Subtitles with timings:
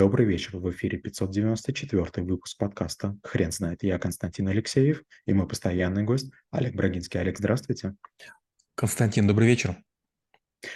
[0.00, 0.56] Добрый вечер.
[0.56, 3.82] В эфире 594 выпуск подкаста «Хрен знает».
[3.82, 7.20] Я Константин Алексеев и мой постоянный гость Олег Брагинский.
[7.20, 7.96] Олег, здравствуйте.
[8.76, 9.76] Константин, добрый вечер.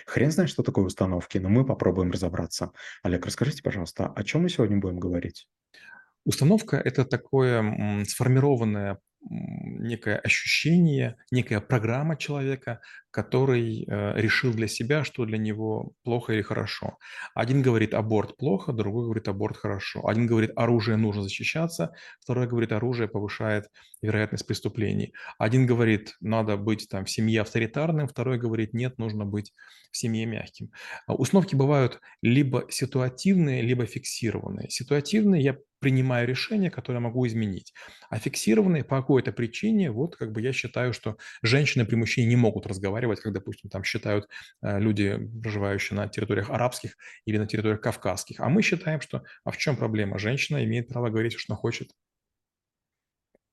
[0.04, 2.72] Хрен знает, что такое установки, но мы попробуем разобраться.
[3.02, 5.48] Олег, расскажите, пожалуйста, о чем мы сегодня будем говорить?
[6.26, 8.98] Установка– это такое сформированное
[9.30, 12.82] некое ощущение, некая программа человека,
[13.14, 16.98] который э, решил для себя, что для него плохо или хорошо.
[17.32, 20.08] Один говорит аборт плохо, другой говорит аборт хорошо.
[20.08, 23.66] Один говорит оружие нужно защищаться, второй говорит оружие повышает
[24.02, 25.12] вероятность преступлений.
[25.38, 29.52] Один говорит надо быть там в семье авторитарным, второй говорит нет, нужно быть
[29.92, 30.72] в семье мягким.
[31.06, 34.68] А установки бывают либо ситуативные, либо фиксированные.
[34.70, 37.74] Ситуативные я принимаю решение, которое могу изменить.
[38.08, 42.36] А фиксированные по какой-то причине, вот как бы я считаю, что женщины при мужчине не
[42.36, 44.28] могут разговаривать, как, допустим, там считают
[44.62, 48.40] э, люди, проживающие на территориях арабских или на территориях кавказских.
[48.40, 50.18] А мы считаем, что а в чем проблема?
[50.18, 51.90] Женщина имеет право говорить, что хочет.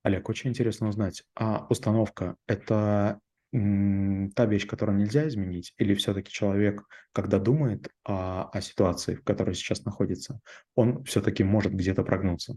[0.04, 3.20] Олег, очень интересно узнать, а установка– это
[3.52, 9.56] та вещь, которую нельзя изменить, или все-таки человек, когда думает о, о ситуации, в которой
[9.56, 10.40] сейчас находится,
[10.76, 12.56] он все-таки может где-то прогнуться?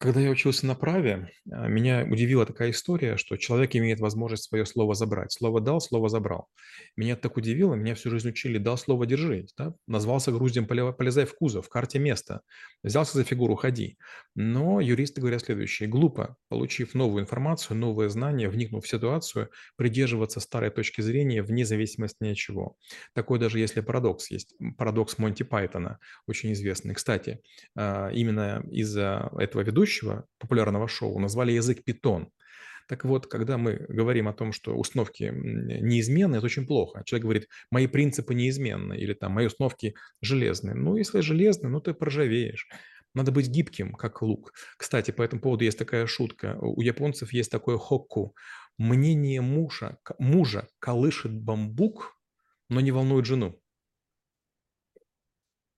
[0.00, 4.64] Когда я учился на праве, а, меня удивила такая история, что человек имеет возможность свое
[4.64, 5.32] слово забрать.
[5.32, 6.46] Слово дал, слово забрал.
[6.94, 9.46] Меня это так удивило, меня всю жизнь учили «дал слово, держи».
[9.56, 9.74] Да?
[9.88, 12.42] Назвался груздем «полезай в кузов», в карте место.
[12.84, 13.98] Взялся за фигуру «ходи».
[14.36, 15.88] Но юристы говорят следующее.
[15.88, 22.18] Глупо, получив новую информацию, новые знания, вникнув в ситуацию, придерживаться старой точки зрения вне зависимости
[22.20, 22.76] ни от чего.
[23.14, 24.54] Такой даже если парадокс есть.
[24.76, 26.94] Парадокс Монти Пайтона, очень известный.
[26.94, 27.40] Кстати,
[27.76, 32.30] а, именно из-за этого ведущего ведущего популярного шоу назвали язык питон.
[32.88, 37.02] Так вот, когда мы говорим о том, что установки неизменны, это очень плохо.
[37.04, 40.74] Человек говорит, мои принципы неизменны, или там, мои установки железные.
[40.74, 42.66] Ну, если железные, ну, ты проржавеешь.
[43.14, 44.52] Надо быть гибким, как лук.
[44.78, 46.56] Кстати, по этому поводу есть такая шутка.
[46.60, 48.34] У японцев есть такое хокку.
[48.78, 52.16] Мнение мужа, мужа колышет бамбук,
[52.70, 53.60] но не волнует жену.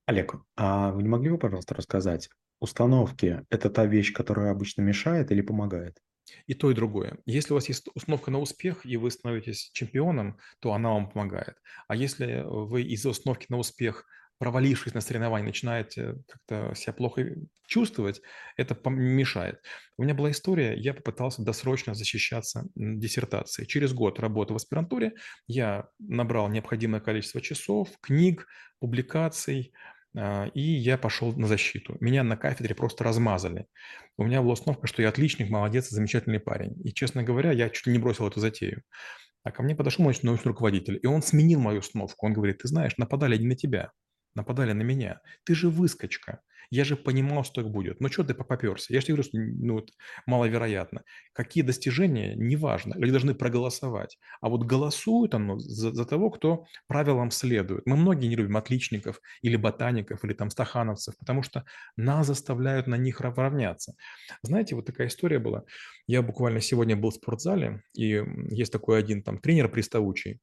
[0.05, 2.29] Олег, а вы не могли бы, пожалуйста, рассказать,
[2.61, 5.97] Установки– это та вещь, которая обычно мешает или помогает?
[6.45, 7.17] И то, и другое.
[7.25, 11.55] Если у вас есть установка на успех, и вы становитесь чемпионом, то она вам помогает.
[11.87, 14.05] А если вы из-за установки на успех,
[14.37, 17.35] провалившись на соревновании, начинаете как-то себя плохо
[17.67, 18.21] чувствовать,
[18.57, 19.61] это мешает.
[19.97, 23.67] У меня была история, я попытался досрочно защищаться диссертацией.
[23.67, 25.13] Через год работы в аспирантуре
[25.47, 28.47] я набрал необходимое количество часов, книг,
[28.79, 29.73] публикаций,
[30.15, 31.95] и я пошел на защиту.
[31.99, 33.65] Меня на кафедре просто размазали.
[34.17, 36.75] У меня была установка, что я отличник, молодец, замечательный парень.
[36.83, 38.83] И, честно говоря, я чуть ли не бросил эту затею.
[39.43, 42.25] А ко мне подошел мой научный руководитель, и он сменил мою установку.
[42.25, 43.91] Он говорит, ты знаешь, нападали не на тебя,
[44.35, 45.21] нападали на меня.
[45.43, 46.41] Ты же выскочка.
[46.71, 47.99] Я же понимал, что так будет.
[47.99, 48.93] Но что ты поперся?
[48.93, 49.91] Я же тебе говорю, что ну, вот,
[50.25, 51.03] маловероятно.
[51.33, 52.93] Какие достижения, неважно.
[52.95, 54.17] Люди должны проголосовать.
[54.39, 57.85] А вот голосуют оно за, за того, кто правилам следует.
[57.85, 61.65] Мы многие не любим отличников или ботаников, или там стахановцев, потому что
[61.97, 63.95] нас заставляют на них равняться.
[64.41, 65.63] Знаете, вот такая история была.
[66.07, 70.39] Я буквально сегодня был в спортзале, и есть такой один там тренер приставучий,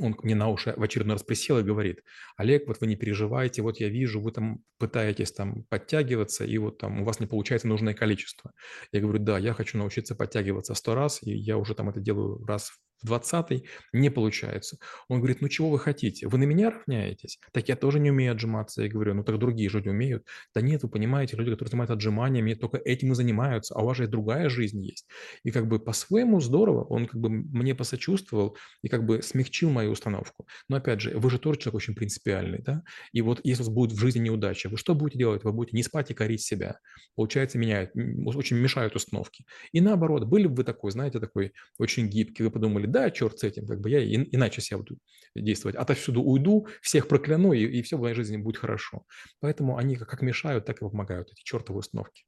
[0.00, 2.02] он мне на уши в очередной раз присел и говорит,
[2.36, 6.78] Олег, вот вы не переживайте, вот я вижу, вы там пытаетесь там подтягиваться, и вот
[6.78, 8.52] там у вас не получается нужное количество.
[8.92, 12.44] Я говорю, да, я хочу научиться подтягиваться сто раз, и я уже там это делаю
[12.44, 14.78] раз в 20 не получается.
[15.08, 16.28] Он говорит, ну чего вы хотите?
[16.28, 17.38] Вы на меня равняетесь?
[17.52, 18.82] Так я тоже не умею отжиматься.
[18.82, 20.26] Я говорю, ну так другие же умеют.
[20.54, 23.96] Да нет, вы понимаете, люди, которые занимаются отжиманиями, только этим и занимаются, а у вас
[23.96, 25.06] же и другая жизнь есть.
[25.44, 29.92] И как бы по-своему здорово, он как бы мне посочувствовал и как бы смягчил мою
[29.92, 30.46] установку.
[30.68, 32.82] Но опять же, вы же тоже человек очень принципиальный, да?
[33.12, 35.44] И вот если у вас будет в жизни неудача, вы что будете делать?
[35.44, 36.78] Вы будете не спать и корить себя.
[37.16, 37.90] Получается, меняют,
[38.26, 39.44] очень мешают установки.
[39.72, 43.44] И наоборот, были бы вы такой, знаете, такой очень гибкий, вы подумали, да, черт с
[43.44, 44.98] этим, как бы я иначе себя буду
[45.34, 45.76] действовать.
[45.76, 49.04] Отовсюду уйду, всех прокляну, и, и все в моей жизни будет хорошо.
[49.40, 52.24] Поэтому они как мешают, так и помогают, эти чертовы установки.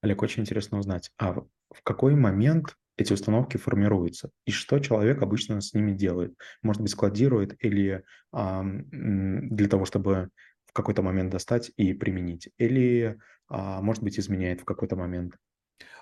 [0.00, 5.60] Олег, очень интересно узнать, а в какой момент эти установки формируются, и что человек обычно
[5.60, 6.34] с ними делает?
[6.62, 8.02] Может быть, складирует или
[8.32, 10.30] а, для того, чтобы
[10.66, 13.18] в какой-то момент достать и применить, или,
[13.48, 15.36] а, может быть, изменяет в какой-то момент?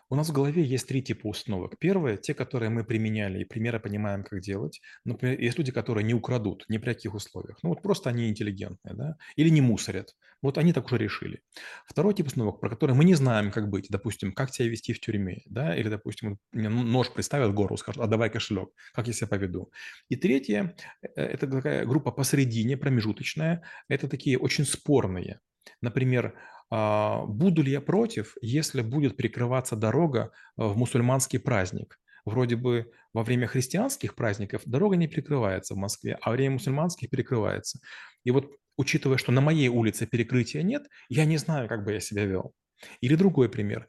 [0.09, 1.79] У нас в голове есть три типа установок.
[1.79, 4.81] Первое– те, которые мы применяли и примеры понимаем, как делать.
[5.05, 7.59] Например, есть люди, которые не украдут ни при каких условиях.
[7.63, 10.15] Ну вот просто они интеллигентные, да, или не мусорят.
[10.43, 11.41] Вот они так уже решили.
[11.87, 13.87] Второй тип установок, про который мы не знаем, как быть.
[13.89, 18.07] Допустим, как себя вести в тюрьме, да, или, допустим, мне нож представят горло, скажут, а
[18.07, 19.73] давай кошелек, как я себя поведу.
[20.09, 25.41] И третье, э, это такая группа посередине, промежуточная, это такие очень спорные.
[25.81, 26.35] Например,
[26.71, 31.99] буду ли я против, если будет перекрываться дорога в мусульманский праздник?
[32.25, 37.09] Вроде бы во время христианских праздников дорога не перекрывается в Москве, а во время мусульманских
[37.09, 37.79] перекрывается.
[38.25, 42.01] И вот учитывая, что на моей улице перекрытия нет, я не знаю, как бы я
[42.01, 42.53] себя вел.
[43.01, 43.87] Или другой пример.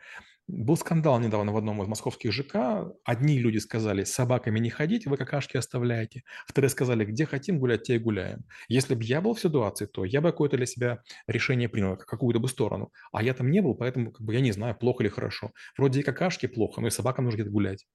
[0.48, 2.56] Был скандал недавно в одном из московских ЖК.
[3.04, 6.24] Одни люди сказали, с собаками не ходить, вы какашки оставляете.
[6.48, 8.46] Вторые сказали, где хотим гулять, те и гуляем.
[8.70, 12.40] Если бы я был в ситуации, то я бы какое-то для себя решение принял, какую-то
[12.40, 12.94] бы сторону.
[13.12, 15.52] А я там не был, поэтому как бы, я не знаю, плохо или хорошо.
[15.78, 17.86] Вроде и какашки плохо, но и собакам нужно где-то гулять.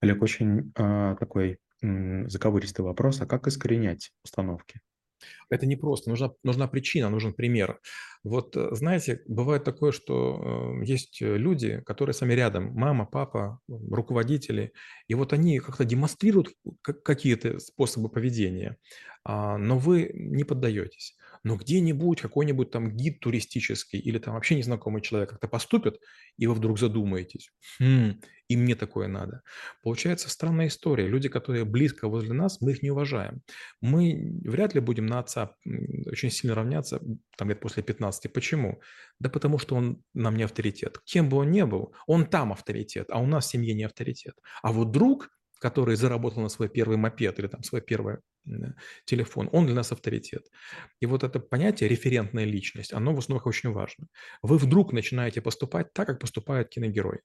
[0.00, 3.20] Олег, очень э, такой м, заковыристый вопрос.
[3.20, 4.80] А как искоренять установки?
[5.48, 7.80] Это не просто, нужна, нужна причина, нужен пример.
[8.24, 14.72] Вот э, знаете, бывает такое, что э, есть люди, которые сами рядом, мама, папа, руководители,
[15.08, 16.50] и вот они как-то демонстрируют
[17.04, 18.76] какие-то способы поведения,
[19.24, 21.16] а, но вы не поддаетесь.
[21.42, 26.00] Но где-нибудь какой-нибудь там гид туристический или там вообще незнакомый человек как-то поступит,
[26.36, 29.42] и вы вдруг задумаетесь, хм, и мне такое надо.
[29.80, 31.06] Получается странная история.
[31.06, 33.42] Люди, которые близко возле нас, мы их не уважаем.
[33.80, 37.00] Мы вряд ли будем на отца очень сильно равняться
[37.36, 38.32] там лет после 15.
[38.32, 38.80] Почему?
[39.20, 40.98] Да потому что он нам не авторитет.
[41.04, 44.34] Кем бы он ни был, он там авторитет, а у нас в семье не авторитет.
[44.62, 45.28] А вот друг,
[45.60, 48.16] который заработал на свой первый мопед или там свой первый
[49.04, 50.42] телефон, он для нас авторитет.
[50.98, 54.08] И вот это понятие референтная личность, оно в основах очень важно.
[54.42, 57.20] Вы вдруг начинаете поступать так, как поступает киногерой.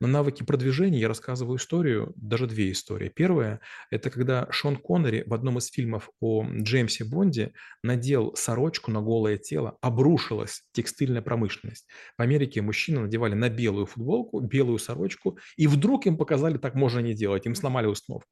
[0.00, 3.08] На навыки продвижения я рассказываю историю, даже две истории.
[3.08, 3.60] Первая–
[3.90, 7.52] это когда Шон Коннери в одном из фильмов о Джеймсе Бонде
[7.82, 11.86] надел сорочку на голое тело, обрушилась текстильная промышленность.
[12.16, 17.00] В Америке мужчины надевали на белую футболку, белую сорочку, и вдруг им показали, так можно
[17.00, 18.28] не делать, им сломали установку.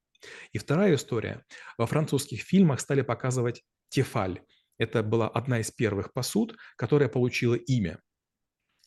[0.53, 1.45] И вторая история.
[1.77, 4.41] Во французских фильмах стали показывать Тефаль.
[4.79, 8.01] Это была одна из первых посуд, которая получила имя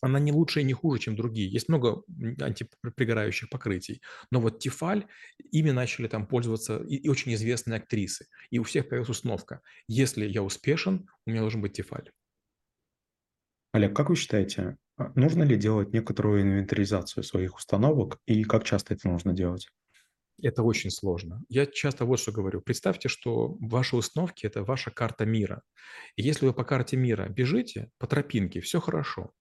[0.01, 1.49] она не лучше и не хуже, чем другие.
[1.49, 2.03] Есть много
[2.39, 4.01] антипригорающих покрытий.
[4.31, 5.05] Но вот Тефаль,
[5.51, 8.27] ими начали там пользоваться и, и очень известные актрисы.
[8.49, 9.61] И у всех появилась установка.
[9.87, 12.11] Если я успешен, у меня должен быть Тефаль.
[13.73, 18.95] Олег, как вы считаете, а, нужно ли делать некоторую инвентаризацию своих установок и как часто
[18.95, 19.69] это нужно делать?
[20.41, 21.43] Это очень сложно.
[21.49, 22.61] Я часто вот что говорю.
[22.61, 25.61] Представьте, что ваши установки– это ваша карта мира.
[26.15, 29.31] И если вы по карте мира бежите, по тропинке, все хорошо.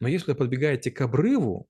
[0.00, 1.68] Но если вы подбегаете к обрыву,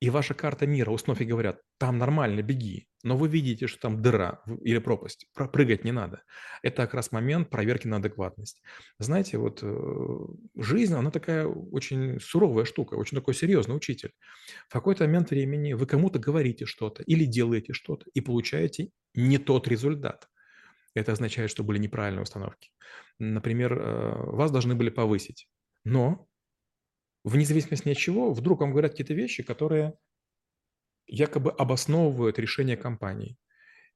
[0.00, 4.42] и ваша карта мира, установки говорят, там нормально, беги, но вы видите, что там дыра
[4.62, 6.22] или пропасть, прыгать не надо.
[6.62, 8.62] Это как раз момент проверки на адекватность.
[8.98, 10.18] Знаете, вот э,
[10.56, 14.12] жизнь, она такая очень суровая штука, очень такой серьезный учитель.
[14.68, 19.66] В какой-то момент времени вы кому-то говорите что-то или делаете что-то и получаете не тот
[19.66, 20.28] результат.
[20.94, 22.70] Это означает, что были неправильные установки.
[23.18, 25.48] Например, э, вас должны были повысить,
[25.84, 26.28] но
[27.26, 29.94] вне зависимости от чего, вдруг вам говорят какие-то вещи, которые
[31.06, 33.36] якобы обосновывают решение компании.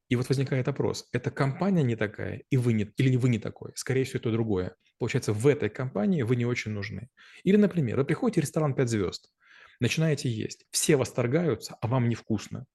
[0.08, 3.70] И вот возникает вопрос, это компания не такая, и вы не, или вы не такой,
[3.76, 4.74] скорее всего, это другое.
[4.98, 7.08] Получается, в этой компании вы не очень нужны.
[7.44, 9.32] Или, например, вы приходите в ресторан 5 звезд,
[9.78, 12.66] начинаете есть, все восторгаются, а вам невкусно.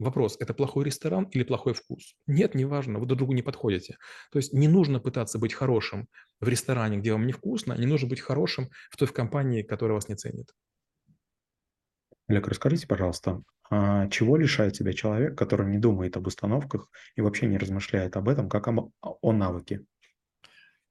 [0.00, 2.14] Вопрос, это плохой ресторан или плохой вкус?
[2.26, 3.98] Нет, неважно, вы друг другу не подходите.
[4.32, 6.08] То есть не нужно пытаться быть хорошим
[6.40, 10.08] в ресторане, где вам невкусно, не нужно быть хорошим в той в компании, которая вас
[10.08, 10.54] не ценит.
[12.28, 17.46] Олег, расскажите, пожалуйста, а чего лишает себя человек, который не думает об установках и вообще
[17.46, 19.84] не размышляет об этом, как о, о навыке?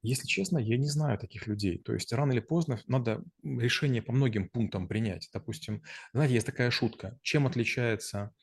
[0.03, 1.79] Если честно, я не знаю таких людей.
[1.79, 5.29] То есть рано или поздно надо решение по многим пунктам принять.
[5.33, 5.81] Допустим,
[6.13, 7.17] знаете, есть такая шутка.
[7.23, 8.33] Чем отличается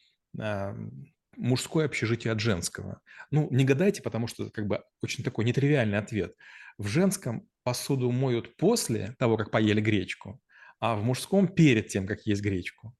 [1.36, 3.00] мужское общежитие от женского?
[3.30, 6.34] Ну, не гадайте, потому что как бы очень такой нетривиальный ответ.
[6.78, 10.40] В женском посуду моют после того, как поели гречку,
[10.80, 12.94] а в мужском перед тем, как есть гречку.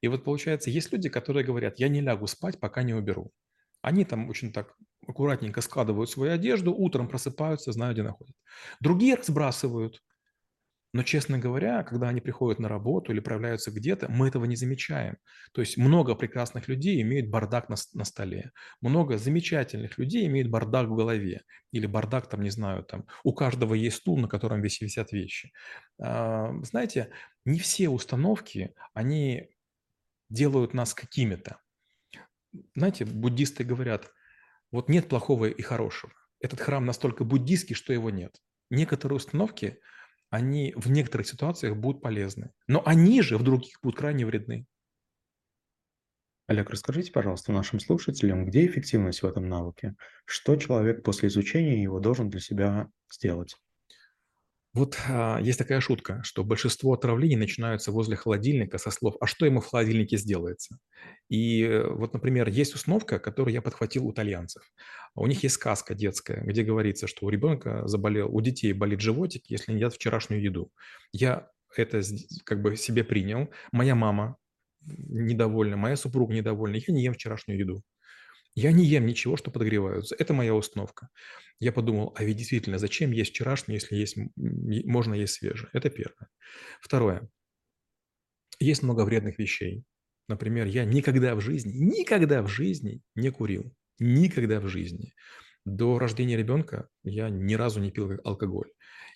[0.00, 3.32] И вот получается, есть люди, которые говорят, я не лягу спать, пока не уберу.
[3.82, 8.36] Они там очень так аккуратненько складывают свою одежду, утром просыпаются, знают, где находят.
[8.80, 10.02] Другие разбрасывают.
[10.92, 15.18] Но, честно говоря, когда они приходят на работу или проявляются где-то, мы этого не замечаем.
[15.52, 18.50] То есть много прекрасных людей имеют бардак на, на столе.
[18.80, 21.44] Много замечательных людей имеют бардак в голове.
[21.70, 25.52] Или бардак, там, не знаю, там, у каждого есть стул, на котором висят вещи.
[26.00, 27.10] А, знаете,
[27.44, 29.48] не все установки, они
[30.28, 31.60] делают нас какими-то.
[32.74, 34.10] Знаете, буддисты говорят,
[34.72, 36.12] вот нет плохого и хорошего.
[36.40, 38.40] Этот храм настолько буддийский, что его нет.
[38.70, 39.78] некоторые установки,
[40.30, 44.66] они в некоторых ситуациях будут полезны, но они же в других будут крайне вредны.
[46.48, 49.94] Олег, расскажите, пожалуйста, нашим слушателям, где эффективность в этом навыке?
[50.26, 53.56] Что человек после изучения его должен для себя сделать?
[54.72, 59.44] Вот а, есть такая шутка, что большинство отравлений начинаются возле холодильника со слов «а что
[59.44, 60.78] ему в холодильнике сделается?».
[61.28, 64.62] И э, вот, например, есть установка, которую я подхватил у итальянцев.
[65.16, 69.42] У них есть сказка детская, где говорится, что у ребенка заболел, у детей болит животик,
[69.48, 70.70] если не едят вчерашнюю еду.
[71.12, 72.00] Я это
[72.44, 73.50] как бы себе принял.
[73.72, 74.36] Моя мама
[74.82, 77.82] недовольна, моя супруга недовольна, я не ем вчерашнюю еду.
[78.54, 80.16] Я не ем ничего, что подогреваются.
[80.18, 81.08] Это моя установка.
[81.58, 85.70] Я подумал, а ведь действительно, зачем есть вчерашнее, если есть, можно есть свежее?
[85.72, 86.28] Это первое.
[86.80, 87.28] Второе.
[88.58, 89.84] Есть много вредных вещей.
[90.28, 93.74] Например, я никогда в жизни, никогда в жизни не курил.
[93.98, 95.14] Никогда в жизни.
[95.64, 98.70] До рождения ребенка я ни разу не пил алкоголь.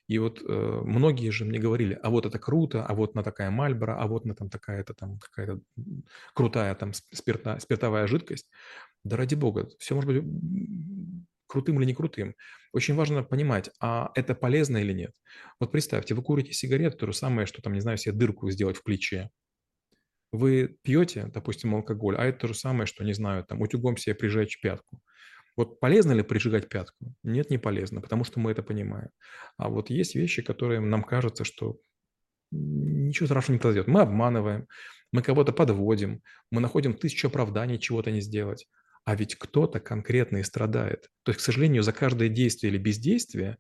[0.07, 3.51] И вот э, многие же мне говорили, а вот это круто, а вот на такая
[3.51, 5.61] мальбора, а вот на там такая-то там какая-то
[6.35, 8.49] крутая там спирта, спиртовая жидкость.
[9.05, 10.25] Да ради бога, все может быть
[11.47, 12.35] крутым или не крутым.
[12.73, 15.13] Очень важно понимать, а это полезно или нет.
[15.61, 18.77] Вот представьте, вы курите сигарету, то же самое, что там, не знаю, себе дырку сделать
[18.77, 19.31] в плече.
[20.33, 24.15] Вы пьете, допустим, алкоголь, а это то же самое, что, не знаю, там утюгом себе
[24.17, 25.01] прижечь пятку.
[25.57, 27.15] Вот полезно ли прижигать пятку?
[27.23, 29.11] Нет, не полезно, потому что мы это понимаем.
[29.57, 31.79] А вот есть вещи, которые нам кажется, что
[32.51, 33.87] ничего страшного не произойдет.
[33.87, 34.67] Мы обманываем,
[35.13, 38.67] мы кого-то подводим, мы находим тысячу оправданий чего-то не сделать.
[39.05, 41.11] А ведь кто-то конкретно и страдает.
[41.25, 43.59] То есть, к сожалению, за каждое действие или бездействие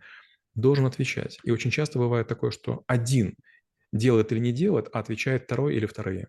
[0.54, 1.38] должен отвечать.
[1.44, 3.36] И очень часто бывает такое, что один
[3.92, 6.28] делает или не делает, а отвечает второй или вторые.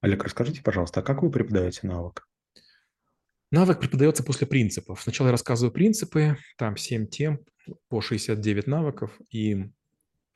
[0.00, 2.26] Олег, расскажите, пожалуйста, а как вы преподаете навык?
[3.56, 5.00] Навык преподается после принципов.
[5.00, 7.40] Сначала я рассказываю принципы, там 7 тем
[7.88, 9.70] по 69 навыков, и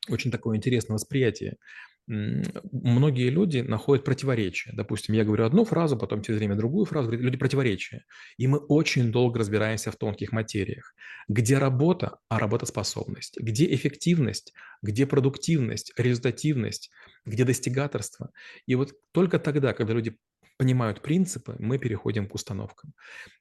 [0.09, 1.59] очень такое интересное восприятие.
[2.07, 4.73] Многие люди находят противоречия.
[4.73, 8.07] Допустим, я говорю одну фразу, потом через время другую фразу, говорят, люди противоречия.
[8.39, 10.95] И мы очень долго разбираемся в тонких материях.
[11.29, 13.39] Где работа, а работоспособность?
[13.39, 14.55] Где эффективность?
[14.81, 16.91] Где продуктивность, результативность?
[17.27, 18.31] Где достигаторство?
[18.65, 20.17] И вот только тогда, когда люди
[20.61, 22.93] понимают принципы, мы переходим к установкам.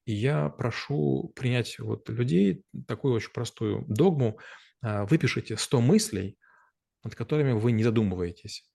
[0.05, 4.39] И я прошу принять вот людей такую очень простую догму.
[4.81, 6.37] А, выпишите 100 мыслей,
[7.03, 8.65] над которыми вы не задумываетесь.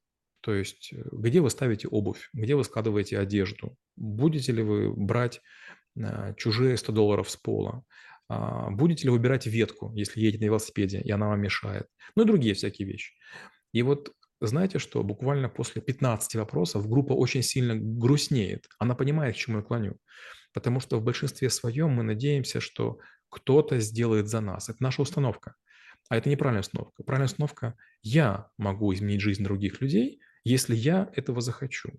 [0.42, 5.40] То есть э, где вы ставите обувь, где вы складываете одежду, будете ли вы брать
[5.98, 7.82] а, чужие 100 долларов с пола,
[8.28, 12.26] а, будете ли выбирать ветку, если едете на велосипеде, и она вам мешает, ну и
[12.26, 13.14] другие всякие вещи.
[13.72, 14.12] И вот
[14.46, 18.66] знаете, что буквально после 15 вопросов группа очень сильно грустнеет.
[18.78, 19.96] Она понимает, к чему я клоню.
[20.52, 22.98] Потому что в большинстве своем мы надеемся, что
[23.28, 24.68] кто-то сделает за нас.
[24.68, 25.54] Это наша установка.
[26.08, 27.02] А это неправильная установка.
[27.02, 31.90] Правильная установка– я могу изменить жизнь других людей, если я этого захочу.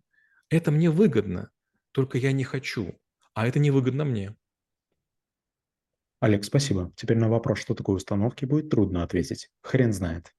[0.50, 1.50] Это мне выгодно,
[1.92, 3.00] только я не хочу.
[3.34, 4.36] А это невыгодно мне.
[6.20, 6.94] Олег, спасибо.
[6.96, 9.50] Теперь на вопрос, что такое установки, будет трудно ответить.
[9.62, 10.34] Хрен знает.